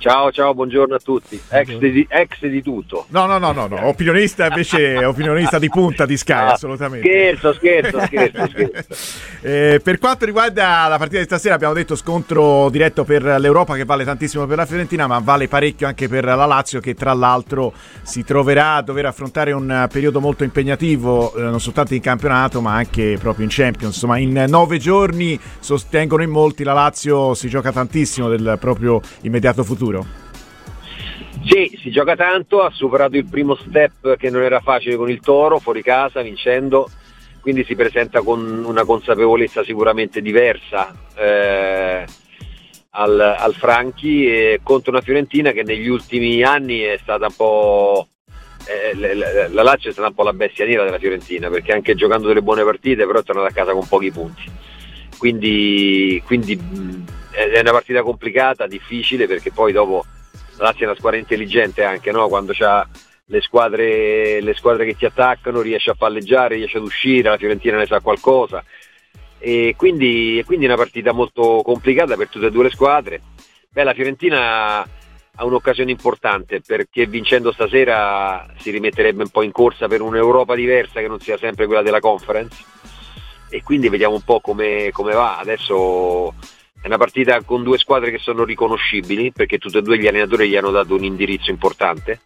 [0.00, 1.38] Ciao, ciao, buongiorno a tutti.
[1.50, 3.04] Ex di, ex di tutto.
[3.10, 3.86] No, no, no, no, no.
[3.86, 7.06] opinionista invece, opinionista di punta di Sky, ah, assolutamente.
[7.06, 8.46] Scherzo, scherzo, scherzo.
[8.48, 8.94] scherzo.
[9.42, 13.84] Eh, per quanto riguarda la partita di stasera, abbiamo detto scontro diretto per l'Europa che
[13.84, 17.74] vale tantissimo per la Fiorentina, ma vale parecchio anche per la Lazio che tra l'altro
[18.00, 22.72] si troverà a dover affrontare un periodo molto impegnativo, eh, non soltanto in campionato, ma
[22.72, 23.96] anche proprio in Champions.
[23.96, 29.62] Insomma, in nove giorni sostengono in molti la Lazio si gioca tantissimo del proprio immediato
[29.62, 30.06] futuro futuro?
[31.44, 35.20] Sì, si gioca tanto, ha superato il primo step che non era facile con il
[35.20, 36.88] Toro, fuori casa, vincendo,
[37.40, 42.04] quindi si presenta con una consapevolezza sicuramente diversa eh,
[42.90, 48.06] al, al, Franchi e contro una Fiorentina che negli ultimi anni è stata un po'...
[48.66, 51.94] Eh, la, la Lazio è stata un po' la bestia nera della Fiorentina perché anche
[51.94, 54.42] giocando delle buone partite però è tornata a casa con pochi punti
[55.16, 56.58] quindi, quindi
[57.48, 60.04] è una partita complicata, difficile perché poi dopo
[60.56, 62.28] la Lazio è una squadra intelligente anche, no?
[62.28, 62.86] quando c'ha
[63.26, 67.76] le squadre, le squadre che ti attaccano riesce a palleggiare, riesce ad uscire, la Fiorentina
[67.76, 68.62] ne sa qualcosa
[69.38, 73.22] e quindi, quindi è una partita molto complicata per tutte e due le squadre.
[73.70, 79.88] Beh, la Fiorentina ha un'occasione importante perché vincendo stasera si rimetterebbe un po' in corsa
[79.88, 82.62] per un'Europa diversa che non sia sempre quella della conference
[83.48, 85.38] e quindi vediamo un po' come, come va.
[85.38, 86.34] Adesso
[86.80, 90.48] è una partita con due squadre che sono riconoscibili perché tutti e due gli allenatori
[90.48, 92.20] gli hanno dato un indirizzo importante.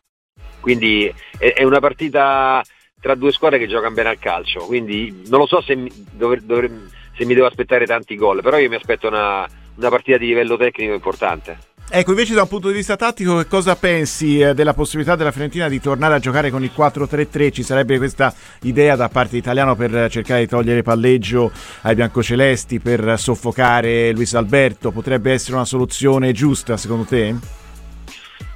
[0.61, 2.63] Quindi è, una partita
[3.01, 4.61] tra due squadre che giocano bene al calcio.
[4.61, 6.71] Quindi non lo so se mi, dover, dover,
[7.17, 10.57] se mi devo aspettare tanti gol, però io mi aspetto una, una partita di livello
[10.57, 11.59] tecnico importante.
[11.91, 15.31] Ecco, invece da un punto di vista tattico, che cosa pensi eh, della possibilità della
[15.31, 17.53] Fiorentina di tornare a giocare con il 4-3-3?
[17.53, 23.15] Ci sarebbe questa idea da parte italiana per cercare di togliere palleggio ai biancocelesti, per
[23.19, 24.91] soffocare Luis Alberto?
[24.91, 27.35] Potrebbe essere una soluzione giusta secondo te?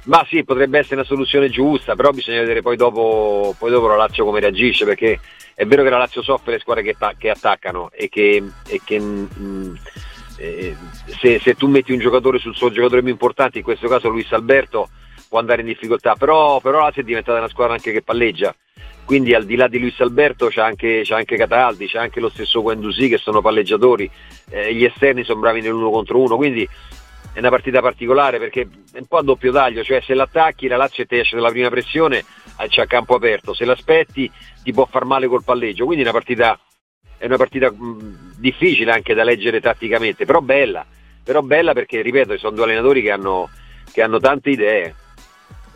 [0.05, 3.95] Ma sì, potrebbe essere una soluzione giusta, però bisogna vedere poi dopo, poi dopo la
[3.95, 5.19] Lazio come reagisce, perché
[5.53, 8.99] è vero che la Lazio soffre le squadre che, che attaccano e che, e che
[8.99, 9.75] mh, mm,
[10.39, 10.75] eh,
[11.19, 14.31] se, se, tu metti un giocatore sul suo giocatore più importante, in questo caso Luis
[14.31, 14.89] Alberto,
[15.27, 18.55] può andare in difficoltà, però, però la è diventata una squadra anche che palleggia,
[19.05, 22.29] quindi al di là di Luis Alberto c'è anche, c'è anche Cataldi, c'è anche lo
[22.29, 24.09] stesso Guendouzi che sono palleggiatori,
[24.49, 26.67] eh, gli esterni sono bravi nell'uno contro uno, quindi
[27.33, 30.77] è una partita particolare perché è un po' a doppio taglio, cioè se l'attacchi la
[30.77, 32.23] Lazio ti esce dalla prima pressione
[32.59, 34.31] eh, c'è campo aperto, se l'aspetti
[34.63, 36.59] ti può far male col palleggio, quindi è una partita
[37.19, 40.85] è una partita mh, difficile anche da leggere tatticamente, però bella,
[41.21, 43.49] però bella perché, ripeto, sono due allenatori che hanno,
[43.91, 44.95] che hanno tante idee.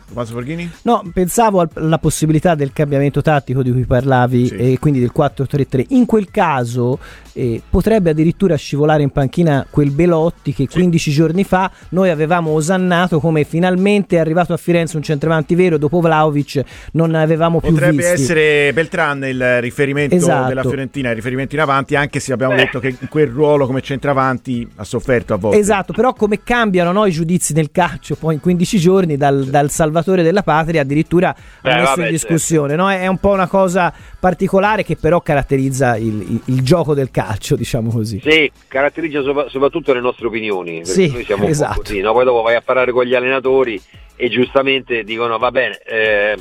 [0.06, 0.70] Tommaso Borghini?
[0.82, 4.54] No, pensavo alla possibilità del cambiamento tattico di cui parlavi sì.
[4.54, 5.86] e quindi del 4-3-3.
[5.88, 6.98] In quel caso
[7.34, 11.16] eh, potrebbe addirittura scivolare in panchina quel Belotti che 15 sì.
[11.16, 16.00] giorni fa noi avevamo osannato come finalmente è arrivato a Firenze un centravanti vero dopo
[16.00, 16.62] Vlaovic
[16.92, 18.12] non avevamo più potrebbe visti.
[18.12, 20.48] essere Beltran il riferimento esatto.
[20.48, 22.62] della Fiorentina il riferimento in avanti anche se abbiamo Beh.
[22.62, 26.92] detto che in quel ruolo come centravanti ha sofferto a volte esatto però come cambiano
[26.92, 31.34] no, i giudizi nel calcio poi in 15 giorni dal, dal salvatore della patria addirittura
[31.62, 32.82] Beh, ha messo vabbè, in discussione certo.
[32.82, 32.90] no?
[32.90, 37.54] è un po' una cosa particolare che però caratterizza il, il, il gioco del calcio
[37.54, 38.20] diciamo così.
[38.20, 40.84] Sì, caratterizza soprattutto le nostre opinioni.
[40.84, 41.80] Sì, noi siamo esatto.
[41.80, 42.12] così, no?
[42.12, 43.80] Poi dopo vai a parlare con gli allenatori
[44.16, 46.38] e giustamente dicono va bene, eh,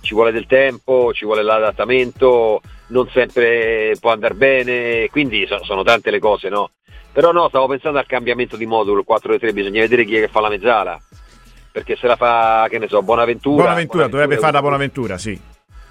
[0.00, 5.82] ci vuole del tempo, ci vuole l'adattamento, non sempre può andare bene, quindi so, sono
[5.82, 6.70] tante le cose, no?
[7.12, 10.28] Però no, stavo pensando al cambiamento di modulo, il 4-3, bisogna vedere chi è che
[10.28, 11.00] fa la mezzala.
[11.74, 13.64] Perché se la fa, che ne so, Bonaventura.
[13.64, 15.40] Buonaventura, Bonaventura dovrebbe farla Bonaventura, sì.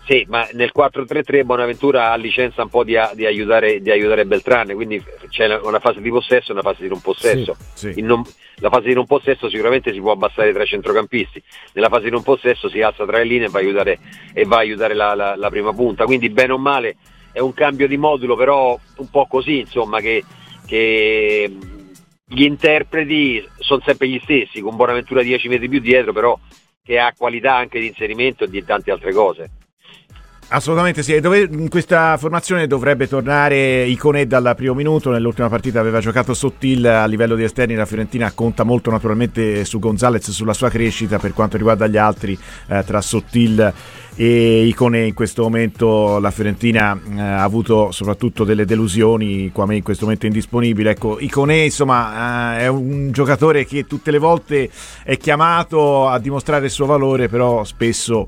[0.05, 4.75] Sì, ma nel 4-3-3 Bonaventura ha licenza un po' di, di, aiutare, di, aiutare, Beltrane,
[4.75, 7.57] quindi c'è una fase di possesso e una fase di non possesso.
[7.73, 8.01] Sì, sì.
[8.01, 8.23] Non,
[8.59, 11.43] la fase di non possesso sicuramente si può abbassare tra i centrocampisti,
[11.73, 13.99] nella fase di non possesso si alza tra le linee e va a aiutare,
[14.33, 16.95] e va a aiutare la, la, la, prima punta, quindi bene o male
[17.33, 20.23] è un cambio di modulo, però un po' così, insomma, che,
[20.65, 21.51] che
[22.25, 26.37] gli interpreti sono sempre gli stessi, con Bonaventura 10 metri più dietro, però
[26.81, 29.51] che ha qualità anche di inserimento e di tante altre cose.
[30.49, 35.99] Assolutamente sì, Dove, in questa formazione dovrebbe tornare Iconé dal primo minuto, nell'ultima partita aveva
[35.99, 40.69] giocato Sottil a livello di esterni, la Fiorentina conta molto naturalmente su Gonzalez, sulla sua
[40.69, 42.37] crescita per quanto riguarda gli altri
[42.67, 43.73] eh, tra Sottil
[44.15, 49.83] e Iconé in questo momento la Fiorentina eh, ha avuto soprattutto delle delusioni, Quame in
[49.83, 54.69] questo momento è indisponibile, ecco Iconé insomma eh, è un giocatore che tutte le volte
[55.03, 58.27] è chiamato a dimostrare il suo valore però spesso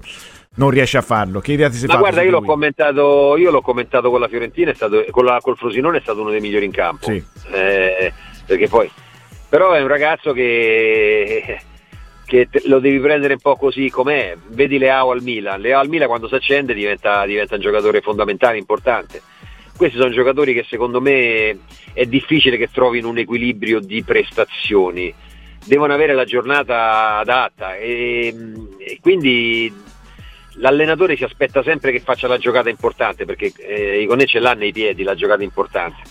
[0.56, 1.40] non riesce a farlo.
[1.40, 4.72] Che idea ti sei Ma guarda, io l'ho, commentato, io l'ho, commentato, con la Fiorentina,
[4.72, 7.06] è stato, con la, col Frosinone è stato uno dei migliori in campo.
[7.06, 7.24] Sì.
[7.52, 8.14] Eh,
[8.46, 8.90] perché poi,
[9.50, 11.60] però è un ragazzo che
[12.26, 14.36] che te, lo devi prendere un po' così com'è.
[14.48, 18.58] Vedi Leao al Milan, Leao al Milan quando si accende diventa, diventa un giocatore fondamentale,
[18.58, 19.22] importante.
[19.78, 21.60] Questi sono giocatori che secondo me
[21.94, 25.14] è difficile che trovino un equilibrio di prestazioni,
[25.66, 28.34] devono avere la giornata adatta e,
[28.78, 29.72] e quindi
[30.56, 34.72] l'allenatore si aspetta sempre che faccia la giocata importante perché eh, Iconè ce l'ha nei
[34.72, 36.02] piedi la giocata importante.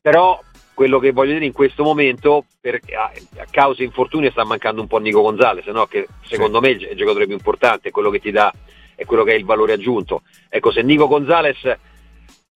[0.00, 0.40] Però
[0.74, 4.88] quello che voglio dire in questo momento, per, a, a causa infortunio sta mancando un
[4.88, 5.86] po' Nico Gonzalez, no?
[5.86, 6.68] che secondo sì.
[6.68, 8.52] me è il giocatore più importante, è quello che ti dà,
[8.94, 10.22] è quello che è il valore aggiunto.
[10.48, 11.78] Ecco, se Nico Gonzalez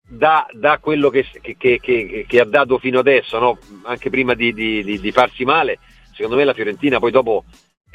[0.08, 3.58] dà, dà quello che, che, che, che, ha dato fino adesso, no?
[3.82, 5.78] anche prima di, di, di, di farsi male,
[6.14, 7.44] secondo me la Fiorentina poi dopo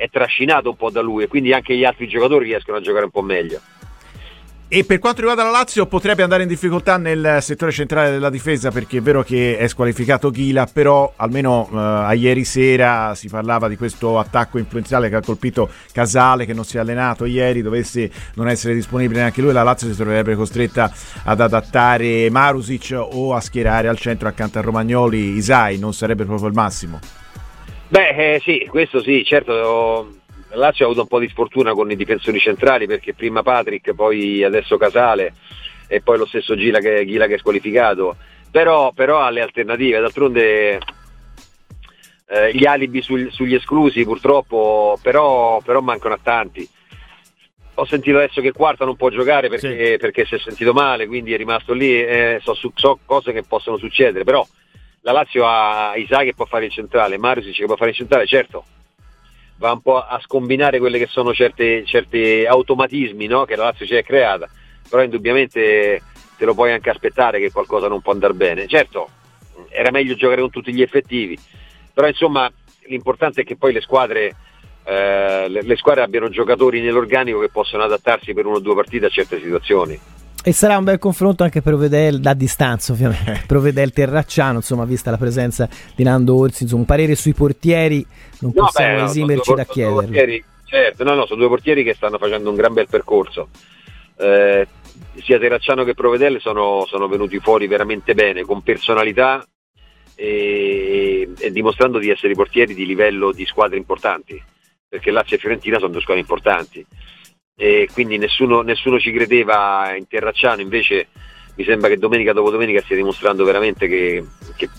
[0.01, 3.05] è trascinato un po' da lui e quindi anche gli altri giocatori riescono a giocare
[3.05, 3.59] un po' meglio.
[4.73, 8.71] E per quanto riguarda la Lazio potrebbe andare in difficoltà nel settore centrale della difesa
[8.71, 13.67] perché è vero che è squalificato Ghila, però almeno uh, a ieri sera si parlava
[13.67, 18.09] di questo attacco influenziale che ha colpito Casale che non si è allenato ieri, dovesse
[18.35, 20.89] non essere disponibile neanche lui, la Lazio si troverebbe costretta
[21.25, 26.47] ad adattare Marusic o a schierare al centro accanto a Romagnoli Isai, non sarebbe proprio
[26.47, 27.20] il massimo.
[27.91, 30.15] Beh, eh, sì, questo sì, certo
[30.51, 34.45] Lazio ha avuto un po' di sfortuna con i difensori centrali perché prima Patrick, poi
[34.45, 35.33] adesso Casale
[35.89, 38.15] e poi lo stesso Gila che, Ghila che è squalificato,
[38.49, 40.79] però, però ha le alternative, d'altronde
[42.29, 46.65] eh, gli alibi sul, sugli esclusi purtroppo, però, però, mancano a tanti.
[47.73, 49.97] Ho sentito adesso che Quarta non può giocare perché, sì.
[49.97, 53.75] perché si è sentito male, quindi è rimasto lì, eh, so, so, cose che possono
[53.75, 54.47] succedere, però
[55.01, 58.25] la Lazio ha Isai che può fare il centrale, Mario che può fare il centrale,
[58.25, 58.65] certo
[59.61, 63.45] va un po' a scombinare quelli che sono certi, certi automatismi no?
[63.45, 64.49] che la Lazio si è creata,
[64.89, 66.01] però indubbiamente
[66.35, 68.67] te lo puoi anche aspettare che qualcosa non può andare bene.
[68.67, 69.07] Certo,
[69.69, 71.37] era meglio giocare con tutti gli effettivi,
[71.93, 72.51] però insomma
[72.87, 74.35] l'importante è che poi le squadre,
[74.83, 79.05] eh, le, le squadre abbiano giocatori nell'organico che possono adattarsi per una o due partite
[79.05, 79.99] a certe situazioni.
[80.43, 83.43] E sarà un bel confronto anche per vedere da distanza, ovviamente.
[83.45, 87.33] per vedere il Terracciano, insomma, vista la presenza di Nando Orsi, insomma, un parere sui
[87.33, 88.03] portieri
[88.39, 90.43] non no, possiamo beh, esimerci da chiederlo.
[90.65, 93.49] Certo, no, no, sono due portieri che stanno facendo un gran bel percorso.
[94.17, 94.67] Eh,
[95.21, 99.45] sia Terracciano che Provedelle sono, sono, venuti fuori veramente bene, con personalità
[100.15, 104.41] e, e dimostrando di essere portieri di livello di squadre importanti,
[104.87, 106.85] perché Lazio e Fiorentina sono due squadre importanti
[107.55, 111.07] e quindi nessuno, nessuno ci credeva in Terracciano, invece
[111.55, 114.23] mi sembra che domenica dopo domenica stia dimostrando veramente che,
[114.55, 114.69] che,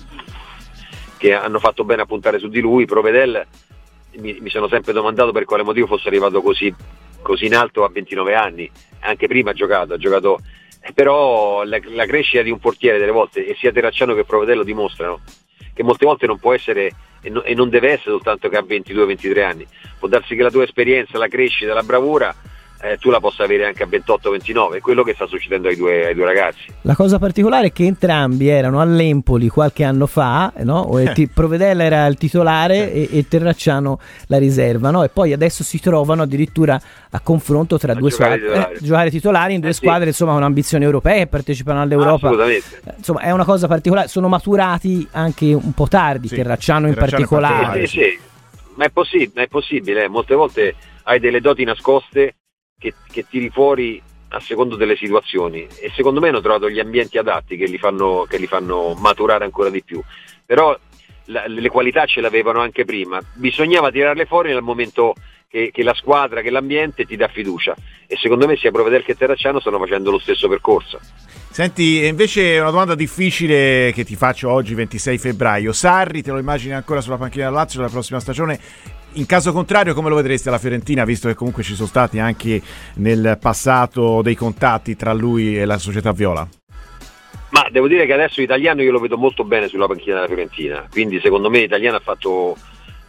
[1.19, 2.87] che hanno fatto bene a puntare su di lui.
[2.87, 3.47] Provedel
[4.17, 6.75] mi, mi, sono sempre domandato per quale motivo fosse arrivato così,
[7.21, 8.71] così in alto a 29 anni,
[9.01, 10.41] anche prima ha giocato, ha giocato
[10.95, 15.21] però la, la, crescita di un portiere delle volte, e sia Terracciano che Provedello dimostrano
[15.75, 16.91] che molte volte non può essere
[17.23, 19.67] e, no, e non deve essere soltanto che ha 22-23 anni,
[19.99, 22.35] può darsi che la tua esperienza, la crescita, la bravura
[22.83, 26.07] eh, tu la possa avere anche a 28-29, è quello che sta succedendo ai due,
[26.07, 26.65] ai due, ragazzi.
[26.81, 30.99] La cosa particolare è che entrambi erano all'Empoli qualche anno fa, no?
[30.99, 31.29] eh.
[31.33, 33.09] Provedella era il titolare eh.
[33.13, 35.05] e, e, Terracciano la riserva, no?
[35.05, 36.81] e poi adesso si trovano addirittura
[37.11, 38.75] a confronto tra a due squadre, titolari.
[38.75, 40.09] Eh, giocare titolari in due eh, squadre sì.
[40.09, 42.27] insomma con ambizioni europee, partecipano all'Europa.
[42.27, 42.81] Assolutamente.
[42.85, 46.35] Eh, insomma è una cosa particolare, sono maturati anche un po' tardi, sì.
[46.35, 47.87] Terracciano in Terracciano particolare.
[47.87, 48.19] Sì, sì,
[48.75, 50.75] ma è, possib- è possibile, molte volte
[51.05, 52.35] hai delle doti nascoste
[52.83, 57.17] che, che tiri fuori a secondo delle situazioni e secondo me hanno trovato gli ambienti
[57.17, 60.03] adatti che li fanno, che li fanno maturare ancora di più.
[60.45, 60.77] Però
[61.27, 65.15] la, le qualità ce l'avevano anche prima, bisognava tirarle fuori nel momento
[65.49, 69.15] che, che, la squadra, che l'ambiente ti dà fiducia e secondo me sia Provedel che
[69.15, 70.99] Terracciano stanno facendo lo stesso percorso.
[71.51, 76.73] Senti, invece una domanda difficile che ti faccio oggi 26 febbraio, Sarri te lo immagini
[76.73, 78.59] ancora sulla panchina del Lazio la prossima stagione?
[79.15, 82.63] In caso contrario, come lo vedreste alla Fiorentina, visto che comunque ci sono stati anche
[82.95, 86.49] nel passato dei contatti tra lui e la società Viola?
[87.51, 90.89] Ma devo dire che adesso l'italiano io lo vedo molto bene sulla panchina della Fiorentina,
[90.91, 92.57] quindi secondo me l'italiano ha fatto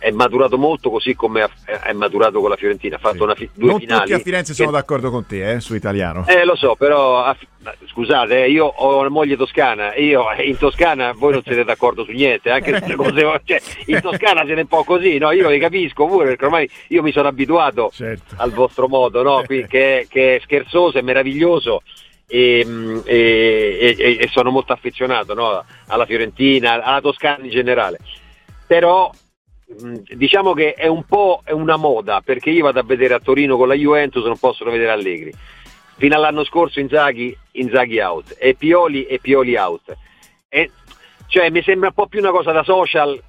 [0.03, 2.97] è maturato molto così come è maturato con la Fiorentina.
[2.97, 4.01] Ha fatto una fi- due non finali.
[4.01, 6.25] tutti a Firenze sono d'accordo con te, eh, su italiano.
[6.27, 7.33] Eh, lo so, però a,
[7.85, 12.11] scusate, eh, io ho una moglie toscana, io in Toscana voi non siete d'accordo su
[12.11, 15.31] niente, anche se cose, cioè, in Toscana siete un po' così, no?
[15.31, 18.35] Io vi capisco pure, perché ormai io mi sono abituato certo.
[18.37, 19.41] al vostro modo, no?
[19.45, 21.81] Qui, che, che, è scherzoso, è meraviglioso.
[22.25, 22.65] E,
[23.05, 25.63] e, e, e sono molto affezionato no?
[25.87, 27.99] alla Fiorentina, alla Toscana in generale.
[28.65, 29.11] Però
[30.15, 33.57] diciamo che è un po' è una moda perché io vado a vedere a Torino
[33.57, 35.33] con la Juventus non possono vedere Allegri
[35.97, 39.95] fino all'anno scorso Inzaghi, Inzaghi out e Pioli e Pioli out
[40.49, 40.71] e,
[41.27, 43.21] cioè mi sembra un po' più una cosa da social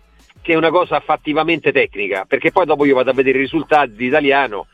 [0.45, 4.09] che una cosa fattivamente tecnica, perché poi dopo io vado a vedere i risultati di
[4.09, 4.67] italiano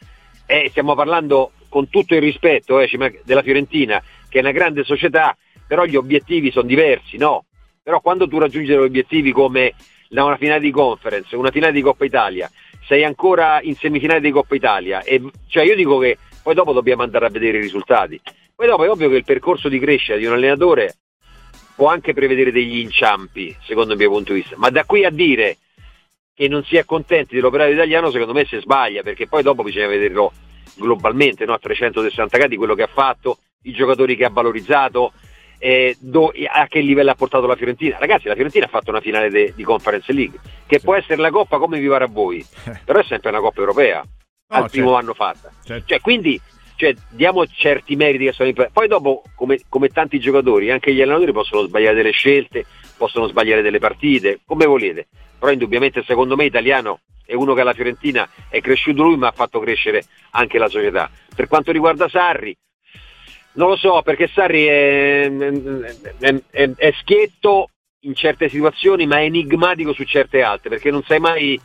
[0.45, 5.37] e stiamo parlando con tutto il rispetto eh, della Fiorentina, che è una grande società,
[5.69, 7.45] però gli obiettivi sono diversi, no?
[7.85, 9.75] Però quando tu raggiungi degli obiettivi come
[10.11, 12.51] una finale di conference, una finale di Coppa Italia,
[12.87, 17.03] sei ancora in semifinale di Coppa Italia, e, cioè io dico che poi dopo dobbiamo
[17.03, 18.21] andare a vedere i risultati.
[18.55, 20.97] Poi dopo è ovvio che il percorso di crescita di un allenatore
[21.75, 25.11] può anche prevedere degli inciampi, secondo il mio punto di vista, ma da qui a
[25.11, 25.57] dire
[26.35, 29.87] che non si è contenti dell'operaio italiano, secondo me si sbaglia, perché poi dopo bisogna
[29.87, 30.33] vederlo
[30.77, 31.53] globalmente, no?
[31.53, 35.13] a 360 gradi, quello che ha fatto, i giocatori che ha valorizzato,
[35.63, 37.99] eh, do, a che livello ha portato la Fiorentina.
[37.99, 40.85] Ragazzi, la Fiorentina ha fatto una finale de, di Conference League, che sì.
[40.85, 42.45] può essere la Coppa come vi pare a voi,
[42.85, 44.07] però è sempre una Coppa europea, no,
[44.49, 44.71] al certo.
[44.71, 45.53] primo anno fatta.
[45.63, 45.87] Certo.
[45.87, 46.41] Cioè, quindi
[46.77, 48.81] cioè, diamo certi meriti che sono importanti.
[48.81, 52.65] Poi dopo, come, come, tanti giocatori, anche gli allenatori possono sbagliare delle scelte,
[52.97, 55.09] possono sbagliare delle partite, come volete.
[55.39, 59.33] Però indubbiamente secondo me italiano è uno che alla Fiorentina è cresciuto lui ma ha
[59.33, 61.11] fatto crescere anche la società.
[61.35, 62.57] Per quanto riguarda Sarri,
[63.53, 65.31] non lo so perché Sarri è,
[66.19, 71.03] è, è, è schietto in certe situazioni ma è enigmatico su certe altre perché non
[71.03, 71.61] sai mai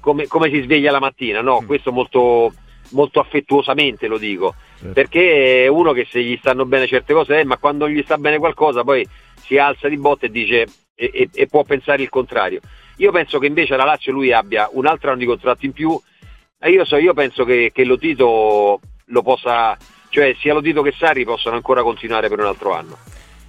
[0.00, 1.60] come, come si sveglia la mattina, no?
[1.62, 1.66] Mm.
[1.66, 2.52] Questo molto
[2.90, 4.92] molto affettuosamente lo dico, certo.
[4.92, 8.18] perché è uno che se gli stanno bene certe cose, eh, ma quando gli sta
[8.18, 9.06] bene qualcosa poi
[9.40, 12.60] si alza di botte e dice e, e, e, può pensare il contrario.
[12.98, 15.98] Io penso che invece la Lazio lui abbia un altro anno di contratto in più
[16.60, 19.76] e io, so, io penso che, che lo Tito lo possa,
[20.14, 22.96] cioè sia lo Tito che Sarri possano ancora continuare per un altro anno.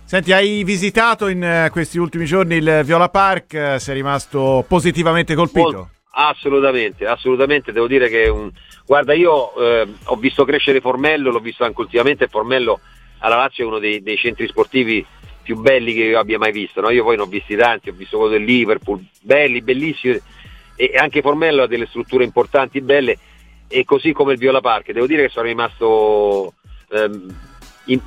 [0.03, 5.89] Senti, hai visitato in eh, questi ultimi giorni il Viola Park, sei rimasto positivamente colpito?
[6.17, 8.49] Assolutamente, assolutamente, devo dire che un,
[8.83, 12.79] Guarda, io eh, ho visto crescere Formello, l'ho visto anche ultimamente, Formello
[13.19, 15.05] alla Lazio è uno dei, dei centri sportivi
[15.43, 16.81] più belli che io abbia mai visto.
[16.81, 16.89] No?
[16.89, 20.19] Io poi ne ho visti tanti, ho visto quello del Liverpool, belli, bellissimi,
[20.75, 23.17] e anche Formello ha delle strutture importanti, belle,
[23.75, 24.91] e così come il Viola Park.
[24.91, 26.53] Devo dire che sono rimasto
[26.89, 27.37] ehm,
[27.85, 27.99] in,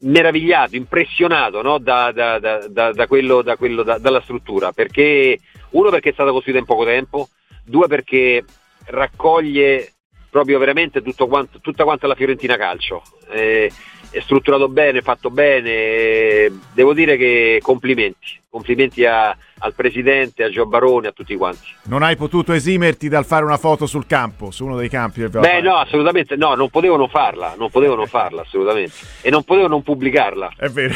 [0.00, 1.78] meravigliato, impressionato no?
[1.78, 5.38] da, da, da, quello, quello dalla struttura, perché
[5.70, 7.28] uno perché è stata costruita in poco tempo,
[7.64, 8.44] due perché
[8.86, 9.92] raccoglie
[10.30, 13.02] proprio veramente quanto, tutta quanta la Fiorentina Calcio.
[13.30, 13.70] Eh,
[14.10, 20.66] è strutturato bene, fatto bene, devo dire che complimenti, complimenti a, al presidente, a Gio
[20.66, 21.66] Barone, a tutti quanti.
[21.84, 25.28] Non hai potuto esimerti dal fare una foto sul campo, su uno dei campi del
[25.28, 29.44] Beh no, assolutamente no, non potevo non farla, non potevo non farla assolutamente e non
[29.44, 30.52] potevo non pubblicarla.
[30.56, 30.94] È vero.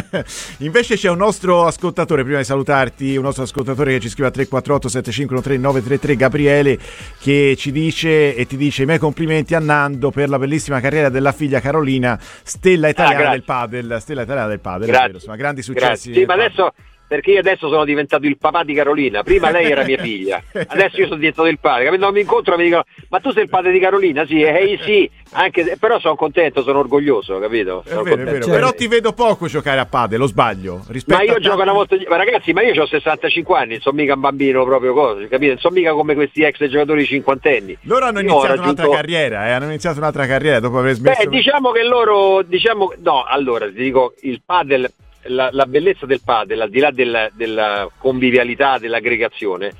[0.58, 4.32] Invece c'è un nostro ascoltatore, prima di salutarti, un nostro ascoltatore che ci scrive a
[4.32, 6.78] 348 7513 933 Gabriele
[7.18, 11.08] che ci dice e ti dice i miei complimenti a Nando per la bellissima carriera
[11.08, 15.12] della figlia Carolina stella italiana ah, del padel, stella italiana del padel, grazie.
[15.14, 16.12] Insomma, grandi successi.
[16.12, 16.72] Sì, ma adesso
[17.10, 20.96] perché io adesso sono diventato il papà di Carolina, prima lei era mia figlia, adesso
[20.98, 22.04] io sono diventato il padre, capito?
[22.04, 24.78] Non mi incontro e mi dicono "Ma tu sei il padre di Carolina?" Sì, eh,
[24.80, 27.82] sì, anche, però sono contento, sono orgoglioso, capito?
[27.84, 28.44] Sono è vero, è vero.
[28.44, 30.84] Cioè, però ti vedo poco giocare a padre, lo sbaglio.
[31.06, 34.14] Ma io gioco una volta, ma ragazzi, ma io ho 65 anni, non sono mica
[34.14, 35.54] un bambino proprio così, capito?
[35.54, 37.76] Non sono mica come questi ex giocatori cinquantenni.
[37.82, 38.82] Loro hanno iniziato raggiunto...
[38.82, 39.50] un'altra carriera, eh?
[39.50, 41.24] hanno iniziato un'altra carriera dopo aver smesso.
[41.24, 44.88] Beh, diciamo che loro, diciamo, no, allora ti dico, il padel
[45.24, 49.72] la, la bellezza del padel, al di là della, della convivialità, dell'aggregazione,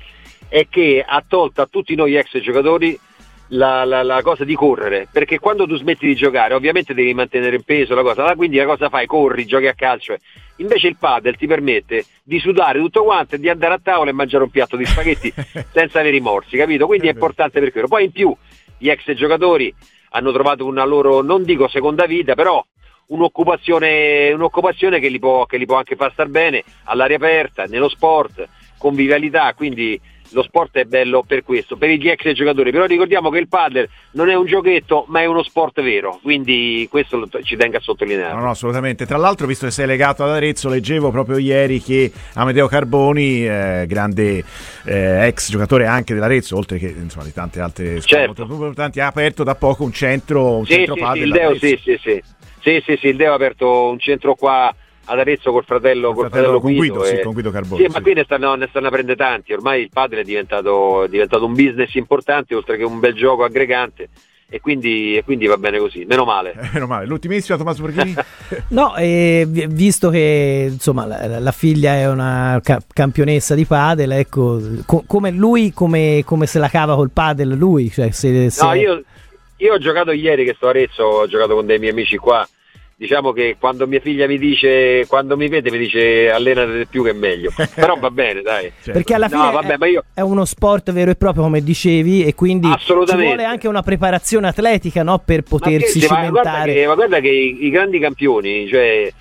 [0.47, 2.99] è che ha tolto a tutti noi ex giocatori
[3.53, 7.55] la, la, la, cosa di correre, perché quando tu smetti di giocare ovviamente devi mantenere
[7.55, 10.15] il peso, la cosa, quindi la cosa fai, corri, giochi a calcio.
[10.57, 14.13] Invece il padel ti permette di sudare tutto quanto e di andare a tavola e
[14.13, 15.33] mangiare un piatto di spaghetti
[15.73, 16.85] senza avere rimorsi, capito?
[16.85, 17.87] Quindi è importante per quello.
[17.87, 18.35] Poi in più
[18.77, 19.73] gli ex giocatori
[20.11, 22.63] hanno trovato una loro, non dico seconda vita, però
[23.11, 27.89] un'occupazione, un'occupazione che, li può, che li può anche far star bene all'aria aperta, nello
[27.89, 29.99] sport, convivialità, quindi
[30.33, 33.89] lo sport è bello per questo, per gli ex giocatori, però ricordiamo che il padel
[34.11, 38.33] non è un giochetto ma è uno sport vero, quindi questo ci tengo a sottolineare.
[38.33, 39.05] No, no, assolutamente.
[39.05, 43.85] Tra l'altro, visto che sei legato ad Arezzo, leggevo proprio ieri che Amedeo Carboni, eh,
[43.87, 44.43] grande
[44.85, 48.45] eh, ex giocatore anche dell'Arezzo, oltre che insomma, di tante altre certo.
[48.45, 51.21] molto importanti, ha aperto da poco un centro, un sì, centro sì, padel.
[51.21, 52.23] Sì, il Deo, sì, sì, sì.
[52.61, 54.73] Sì, sì, sì, il Deo ha aperto un centro qua
[55.05, 57.17] ad Arezzo col fratello, col fratello, fratello Guido, Guido, e...
[57.17, 57.81] sì, con Guido Carboni.
[57.81, 60.23] Sì, sì, ma qui ne stanno, ne stanno a prendere tanti, ormai il padre è
[60.23, 64.09] diventato, è diventato, un business importante oltre che un bel gioco aggregante.
[64.53, 66.51] E quindi, e quindi va bene così, meno male.
[66.51, 67.05] Eh, meno male.
[67.05, 68.13] L'ultimissimo Tommaso Borghini?
[68.69, 74.59] no, eh, visto che insomma, la, la, figlia è una ca- campionessa di padel, ecco,
[74.85, 77.89] co- come lui come, come, se la cava col padel lui?
[77.89, 78.65] Cioè, se, se...
[78.65, 79.03] No, io,
[79.61, 82.47] io ho giocato ieri che sto a Arezzo, ho giocato con dei miei amici qua
[83.01, 87.03] diciamo che quando mia figlia mi dice, quando mi vede mi dice allenate di più
[87.03, 88.71] che meglio, però va bene dai.
[88.75, 88.91] Certo.
[88.91, 90.03] Perché alla fine no, vabbè, è, io...
[90.13, 94.49] è, uno sport vero e proprio come dicevi e quindi ci vuole anche una preparazione
[94.49, 95.17] atletica no?
[95.17, 96.29] per potersi ma che, cimentare.
[96.29, 99.11] Ma guarda che, ma guarda che i, i, grandi campioni, cioè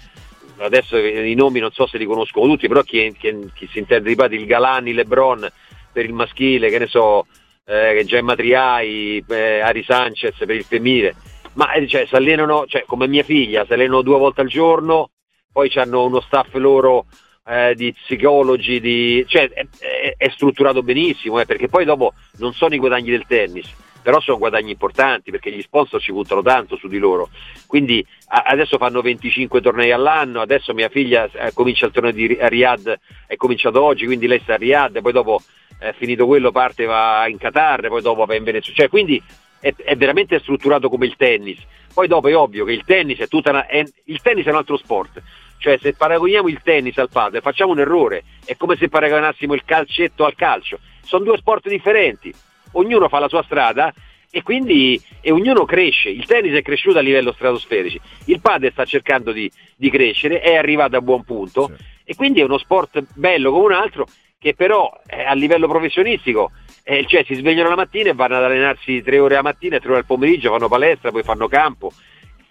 [0.59, 4.15] adesso i nomi non so se li conosco tutti, però chi, chi, chi si intende
[4.15, 5.51] di il Galani, Lebron
[5.91, 7.25] per il maschile, che ne so,
[7.71, 11.15] eh, Gemma Triai, eh, Ari Sanchez per il femminile
[11.55, 15.11] ma eh, cioè, si allenano, cioè, come mia figlia, si allenano due volte al giorno,
[15.53, 17.07] poi hanno uno staff loro
[17.47, 22.53] eh, di psicologi, di, cioè, è, è, è, strutturato benissimo, eh, perché poi dopo non
[22.53, 23.69] sono i guadagni del tennis,
[24.03, 27.31] però sono guadagni importanti perché gli sponsor ci puntano tanto su di loro.
[27.67, 32.39] Quindi a, adesso fanno 25 tornei all'anno, adesso mia figlia eh, comincia il torneo di
[32.41, 35.43] Riyadh, è cominciato oggi, quindi lei sta a Riyadh, poi dopo
[35.81, 38.79] eh, finito quello parte va in Qatar, poi dopo va in Venezuela.
[38.79, 39.21] Cioè, quindi
[39.59, 41.59] è, è, veramente strutturato come il tennis.
[41.93, 44.57] Poi dopo è ovvio che il tennis è tutta una, è, il tennis è un
[44.57, 45.23] altro sport.
[45.59, 49.65] Cioè se paragoniamo il tennis al padel facciamo un errore, è come se paragonassimo il
[49.65, 50.79] calcetto al calcio.
[51.03, 52.33] Sono due sport differenti,
[52.73, 53.93] ognuno fa la sua strada
[54.31, 56.09] e quindi e ognuno cresce.
[56.09, 60.57] Il tennis è cresciuto a livello stratosferici, il padel sta cercando di, di crescere, è
[60.57, 61.85] arrivato a buon punto sì.
[62.05, 64.07] e quindi è uno sport bello come un altro
[64.41, 66.51] che però eh, a livello professionistico
[66.83, 69.81] eh, cioè si svegliano la mattina e vanno ad allenarsi tre ore la mattina e
[69.81, 71.93] tre ore al pomeriggio, fanno palestra, poi fanno campo.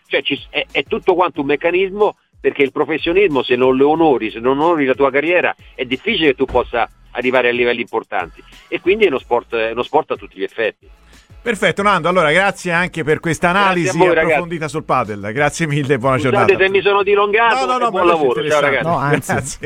[0.06, 4.30] Cioè ci, è, è tutto quanto un meccanismo perché il professionismo se non lo onori,
[4.30, 8.44] se non onori la tua carriera, è difficile che tu possa arrivare a livelli importanti
[8.68, 10.88] e quindi è uno sport, è uno sport a tutti gli effetti.
[11.42, 15.98] Perfetto Nando, allora grazie anche per questa analisi voi, approfondita sul padel, grazie mille e
[15.98, 16.64] buona Scusate giornata.
[16.66, 18.86] se mi sono dilungato no, no, no, buon lavoro, ciao ragazzi.
[18.86, 19.32] No, anzi.
[19.34, 19.58] Grazie.